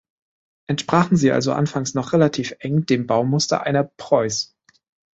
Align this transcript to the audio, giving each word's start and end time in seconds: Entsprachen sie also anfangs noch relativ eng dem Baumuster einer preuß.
Entsprachen 0.67 1.15
sie 1.15 1.31
also 1.31 1.51
anfangs 1.53 1.93
noch 1.93 2.11
relativ 2.13 2.55
eng 2.57 2.87
dem 2.87 3.05
Baumuster 3.05 3.61
einer 3.67 3.83
preuß. 3.83 4.57